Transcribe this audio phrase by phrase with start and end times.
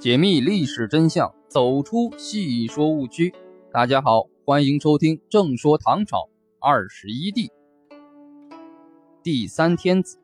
[0.00, 3.34] 解密历史真相，走出戏说误区。
[3.70, 7.48] 大家好，欢迎收听《正说唐朝二十一帝》
[9.22, 10.16] 第三天子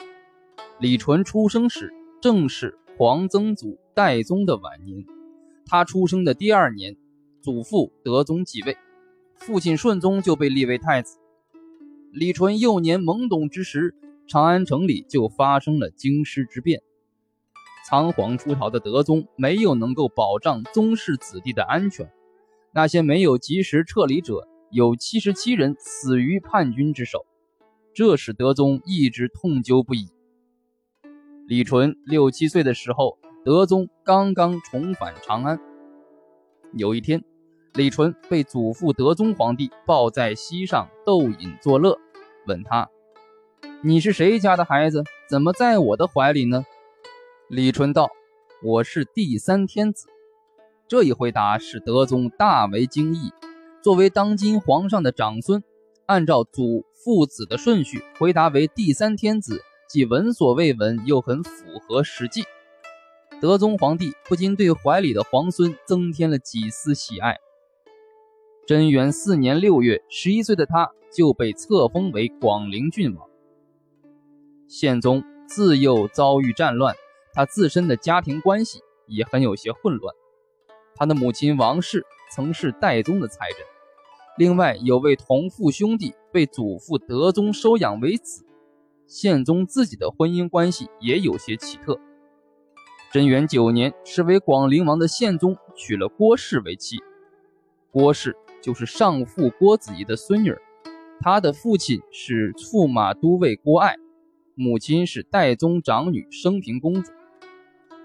[0.80, 1.92] 李纯出生时，
[2.22, 5.04] 正是皇曾祖代宗的晚年。
[5.66, 6.96] 他出生的第二年，
[7.42, 8.78] 祖父德宗继位，
[9.34, 11.18] 父亲顺宗就被立为太子。
[12.12, 13.94] 李纯幼年懵懂之时，
[14.26, 16.80] 长安城里就发生了京师之变。
[17.88, 22.10] 仓皇出逃的德宗没有能够保障宗室子弟的安全，
[22.72, 27.24] 那些没有及时撤离者有七十七人死于叛军之手，
[27.94, 30.08] 这使德宗一直痛究不已。
[31.46, 35.60] 李纯六七岁的时候，德宗刚刚重返长安。
[36.72, 37.22] 有一天，
[37.74, 41.96] 李纯被祖父德宗皇帝抱在膝上逗饮作乐，
[42.48, 42.90] 问他
[43.80, 45.04] ：“你是谁家的孩子？
[45.30, 46.64] 怎么在我的怀里呢？”
[47.48, 48.10] 李纯道
[48.60, 50.08] ：“我是第三天子。”
[50.88, 53.30] 这一回答使德宗大为惊异。
[53.80, 55.62] 作为当今皇上的长孙，
[56.06, 62.42] 按照祖父子的顺序回答为第三天子，既闻所未闻，又很符合实际。
[63.40, 67.36] 德宗皇帝不禁对怀里的皇孙增添了几丝喜爱。
[68.66, 73.28] 贞元四年六月，十一岁的他就被册封为广陵郡王。
[74.66, 76.96] 宪宗自幼遭遇战乱。
[77.36, 80.14] 他自身的家庭关系也很有些混乱。
[80.94, 82.02] 他的母亲王氏
[82.32, 83.58] 曾是代宗的才人，
[84.38, 88.46] 另外有位同父兄弟被祖父德宗收养为子。
[89.06, 92.00] 宪宗自己的婚姻关系也有些奇特。
[93.12, 96.96] 贞元九年，是为广陵王的宪宗娶了郭氏为妻。
[97.92, 100.56] 郭氏就是上父郭子仪的孙女，
[101.20, 103.96] 他的父亲是驸马都尉郭爱，
[104.54, 107.12] 母亲是代宗长女升平公主。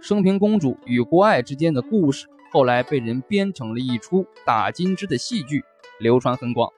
[0.01, 5.63] 升平公主与郭爱之间的故事，后来被人编成了一出打金枝的戏剧，
[5.99, 6.73] 流传很广。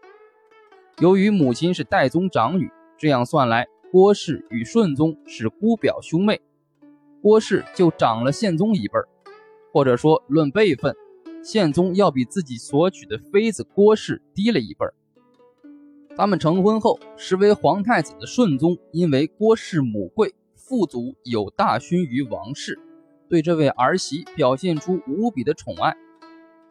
[0.99, 6.41] 由于母亲是代宗长女，这样算来，郭氏与顺宗是姑表兄妹，
[7.21, 9.07] 郭氏就长了宪宗一辈儿，
[9.71, 10.93] 或者说论辈分，
[11.41, 14.93] 宪宗要比自己所娶的妃子郭氏低了一辈儿。
[16.17, 22.77] 他们成婚后，实为皇太子的顺宗，因为郭氏母贵，父祖有大勋于王室。
[23.33, 25.97] 对这位儿媳表现出无比的宠爱，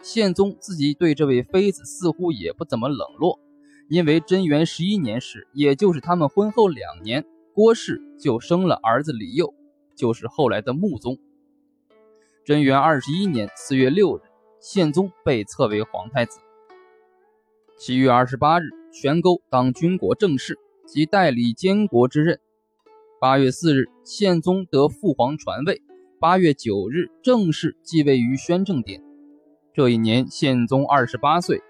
[0.01, 3.41] 宪宗自己对这位妃子似乎也不怎么冷落，
[3.89, 9.53] 因为贞元十一年时，也就是他们婚后两年，郭氏就生了儿子李佑，
[9.97, 11.19] 就是后来的穆宗。
[12.45, 14.21] 贞元二十一年四月六日，
[14.61, 16.39] 宪宗被册为皇太子。
[17.77, 20.57] 七月二十八日，玄勾当军国正事，
[20.87, 22.39] 即代理监国之任。
[23.21, 25.83] 八月四日，宪宗得父皇传位。
[26.23, 29.03] 八月九日，正式继位于宣政殿。
[29.75, 31.61] 这一年，宪宗二十八岁。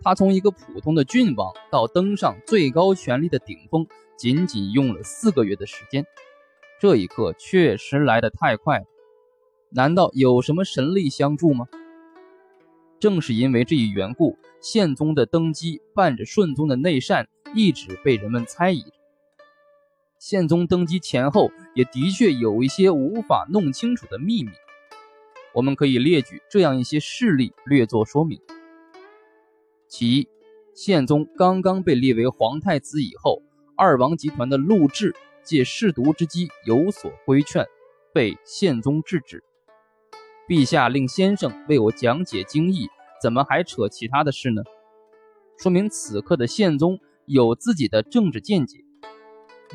[0.00, 3.86] 他从一个普通的郡王到登上最高权力的顶峰，
[4.18, 6.04] 仅仅用了四个月的时间。
[6.80, 8.84] 这一刻确实来得太快了。
[9.70, 11.68] 难道有什么神力相助吗？
[12.98, 19.01] 正是因为这一缘故，宪宗的登基伴着顺宗的内禅，一直被人们猜疑着。
[20.24, 24.52] 宪宗登基前后，也的确有一些无法弄清楚的秘密。
[25.52, 28.40] 我们可以列举这样一些事例，略作说明。
[29.88, 30.28] 其一，
[30.76, 33.42] 宪宗刚刚被立为皇太子以后，
[33.76, 35.12] 二王集团的陆贽
[35.42, 37.66] 借试毒之机有所规劝，
[38.14, 39.42] 被宪宗制止。
[40.46, 42.88] 陛下令先生为我讲解经义，
[43.20, 44.62] 怎么还扯其他的事呢？
[45.58, 48.84] 说明此刻的宪宗有自己的政治见解。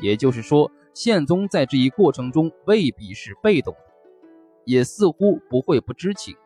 [0.00, 3.80] 也就是说，宪宗在这一过程中未必是被动的，
[4.64, 6.36] 也似乎不会不知情。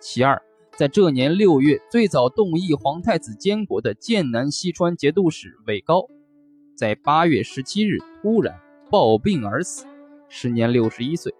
[0.00, 0.40] 其二，
[0.76, 6.06] 在这年六月，最早动议皇太子监国的剑南西川节度使韦高，
[6.74, 9.86] 在八月十七日突然暴病而死，
[10.28, 11.34] 时年六十一岁。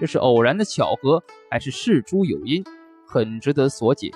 [0.00, 2.64] 这是偶然的巧合，还是事出有因？
[3.04, 4.12] 很值得所解。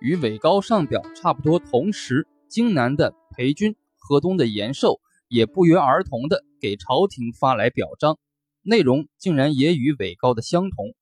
[0.00, 3.76] 与韦高上表差不多同时，荆南的裴军。
[4.10, 8.18] 河东的延寿也不约而同地给朝廷发来表彰，
[8.60, 10.96] 内容竟然也与韦高的相同。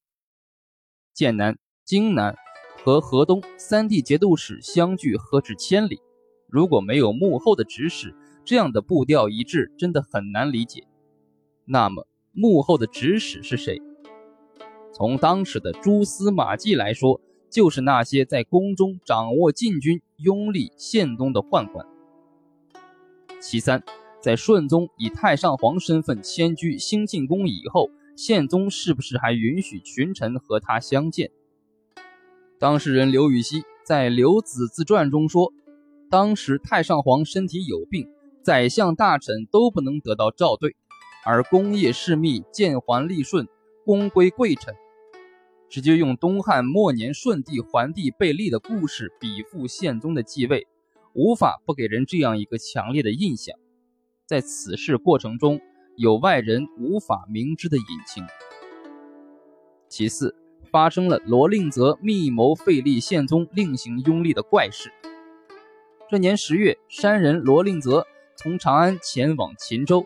[1.11, 2.35] 剑南、荆南
[2.77, 5.97] 和河东三地节度使相距何止千里？
[6.47, 8.13] 如果没有幕后的指使，
[8.45, 10.85] 这样的步调一致真的很难理解。
[11.65, 13.81] 那么幕后的指使是谁？
[14.93, 17.19] 从当时的蛛丝马迹来说，
[17.49, 21.87] 就是那些在宫中掌握禁军、拥立宪宗的宦官。
[23.39, 23.81] 其三，
[24.21, 31.31] 在顺宗以太上皇身份迁居兴庆宫以后，宪宗是不是还允许群臣和他相见？
[32.59, 35.53] 当事人刘禹锡在《刘子自传》中说，
[36.09, 38.09] 当时太上皇身体有病，
[38.43, 40.75] 宰相大臣都不能得到召对，
[41.25, 43.47] 而功业事密，建还立顺，
[43.85, 44.75] 功归贵臣。
[45.69, 50.67] 直接用东汉末年顺帝桓帝被立的故事比附宪宗的继位，
[51.13, 53.57] 无法不给人这样一个强烈的印象。
[54.25, 55.59] 在此事过程中，
[55.97, 58.25] 有外人无法明知的隐情。
[59.87, 60.35] 其次，
[60.71, 64.91] 发生了罗令泽密谋废立宪宗，另行拥立的怪事。
[66.09, 68.05] 这年十月，山人罗令泽
[68.35, 70.05] 从长安前往秦州，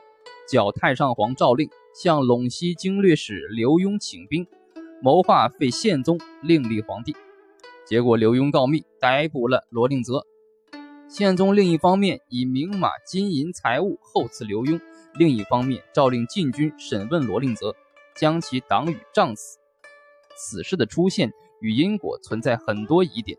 [0.49, 4.47] 剿太上皇诏令，向陇西经略使刘墉请兵。
[5.01, 7.13] 谋划废宪宗，另立皇帝，
[7.85, 10.25] 结果刘墉告密，逮捕了罗令泽。
[11.13, 14.81] 宪宗另一方面以明马金银财物厚赐刘墉，
[15.13, 17.75] 另一方面诏令禁军审问罗令泽，
[18.15, 19.59] 将其党羽杖死。
[20.35, 21.31] 此事的出现
[21.61, 23.37] 与因果存在很多疑点，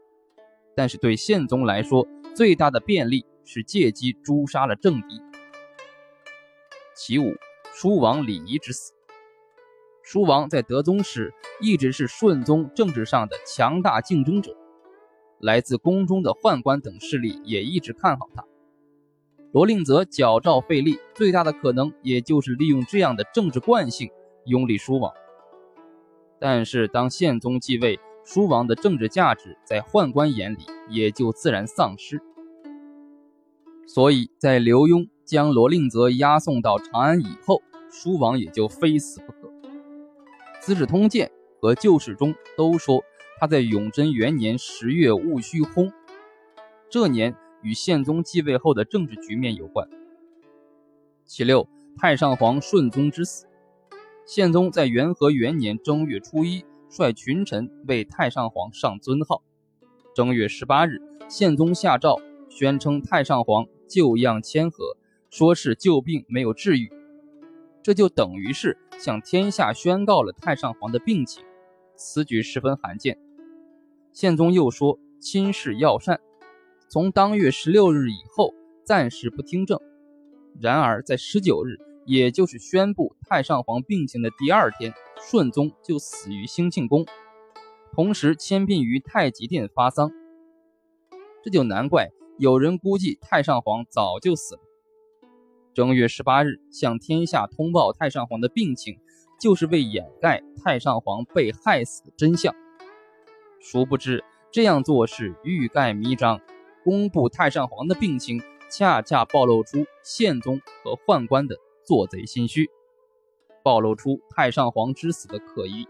[0.77, 5.21] 但是对宪宗来说，最大的便利是借机诛杀了政敌。
[6.95, 7.35] 其五，
[7.75, 8.93] 书王李仪之死。
[10.05, 14.57] 叔王在德宗时一直是顺宗政治上的强大竞争者，
[15.45, 18.43] 来自宫中的宦官等势力也一直看好他。
[19.53, 24.11] 罗令泽矫诏废立，最大的可能也就是利用这样的政治惯性
[24.47, 25.13] 拥立叔王。
[26.41, 32.23] 但是当宪宗继位，叔王的政治价值在宦官眼里也就自然丧失。
[33.87, 37.61] 所以在刘墉将罗令泽押送到长安以后，
[37.91, 39.49] 叔王也就非死不可。
[40.61, 41.31] 《资治通鉴》
[41.61, 43.05] 和旧事中都说
[43.39, 45.93] 他在永贞元年十月戊戌薨，
[46.89, 49.89] 这年与宪宗继位后的政治局面有关。
[51.25, 53.47] 其六，太上皇顺宗之死。
[54.27, 59.43] 宪宗在元和元年正月初一率群臣为太上皇上尊号。
[60.15, 64.97] 正月十八日，宪宗下诏宣称太上皇旧样谦和，
[65.29, 66.91] 说是旧病没有治愈。
[67.83, 71.45] 这就等于是向天下宣告了太上皇的病情，
[71.97, 73.19] 此举十分罕见。
[74.13, 76.21] 宪宗又说亲事要善，
[76.89, 78.55] 从当月十六日以后
[78.85, 79.81] 暂时不听政。
[80.61, 87.05] 然而在十九日，也就是宣布太上皇病情的第二天，顺宗就死于兴庆宫，
[87.93, 90.13] 同时迁殡于太极殿发丧。
[91.43, 94.61] 这就难怪有人估计太上皇早就死了。
[95.75, 99.01] 正月十八日，向天下通报太上皇的病情，
[99.39, 102.55] 就是为掩盖太上皇被害死的真相。
[103.61, 106.41] 殊不知，这样做是欲盖弥彰，
[106.83, 112.69] 公布太上皇的病情，恰恰暴露出宪宗和宦官的做贼心虚，
[113.63, 115.87] 暴露出太上皇之死的可疑。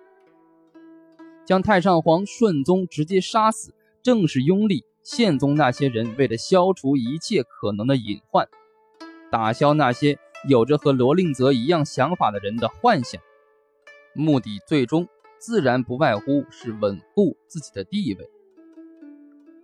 [1.45, 8.49] 将太上皇顺宗直接杀死，正是拥立宪宗那些人为了消除一切可能的隐患。
[9.31, 10.17] 打消那些
[10.49, 13.21] 有着和罗令泽一样想法的人的幻想，
[14.15, 15.09] 目的最终
[15.39, 18.31] 自然不外乎是稳固自己的地位。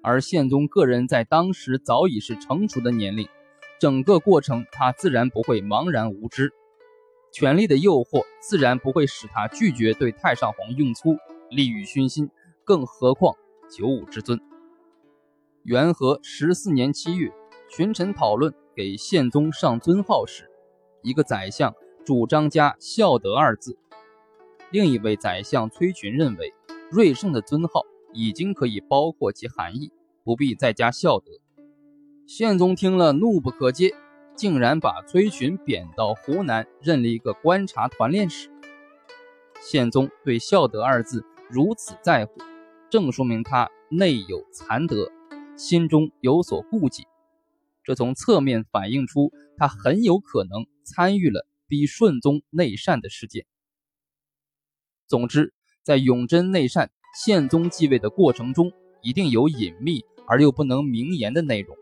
[0.02, 3.28] 而宪宗个人在当时早已是成熟的年龄，
[3.78, 6.52] 整个过程他自然不会茫然无知，
[7.32, 11.16] 权力的诱惑自然不会使他拒绝对太上皇用粗，
[11.50, 12.30] 利欲熏心，
[12.64, 13.34] 更何况
[13.70, 14.40] 九五之尊。
[15.62, 17.32] 元和十四年七月，
[17.68, 18.54] 群臣讨论。
[18.72, 20.48] 给宪宗上尊号时，
[21.02, 23.76] 一个宰相主张加“孝德”二字，
[24.72, 26.54] 另一位宰相崔群认为
[26.92, 29.90] “瑞圣”的尊号已经可以包括其含义，
[30.22, 31.26] 不必再加“孝德”。
[32.24, 33.92] 宪宗听了怒不可遏，
[34.36, 38.48] 竟然把崔群贬到湖南，任了一个观察团练使。
[39.60, 42.34] 宪宗对“孝德”二字如此在乎，
[42.88, 45.10] 正说明他内有残德，
[45.56, 47.08] 心中有所顾忌。
[47.82, 53.46] 这从侧面反映出他很有可能参与了逼顺宗内禅的事件。
[55.10, 55.52] 总之，
[55.82, 58.70] 在永贞内禅、宪宗继位的过程中，
[59.02, 61.76] 一定有隐秘而又不能明言的内容。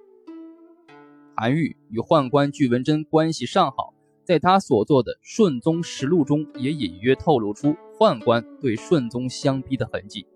[1.36, 3.92] 韩愈与宦官巨文贞关系尚好，
[4.24, 10.26] 在他所作的《顺宗实录》中，也隐约透露出宦官对顺宗相逼的痕迹，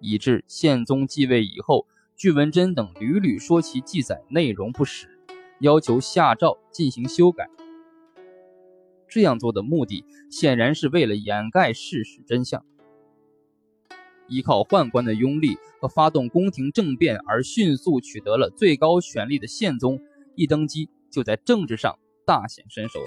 [0.00, 1.86] 以致宪宗继位以后。
[2.16, 5.08] 巨文贞等屡屡说其记载内容不实，
[5.60, 7.50] 要求下诏进行修改。
[9.14, 12.66] 这样做的目的显然是为了掩盖事实真相。
[14.26, 20.00] 依靠宦官的拥立和发动宫廷政变而迅速取得了最高权力的宪宗，
[20.34, 23.06] 一登基就在政治上大显身手了。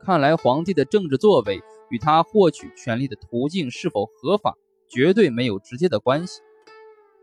[0.00, 4.56] 看来皇帝的政治作为与他获取权力的途径是否合法
[4.88, 6.40] 绝对没有直接的关系。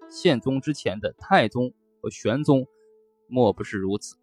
[0.10, 2.68] 宪宗之前的太宗和玄宗，
[3.28, 4.16] 莫不是如此。